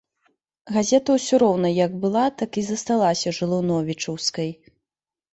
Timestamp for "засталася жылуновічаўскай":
2.69-4.49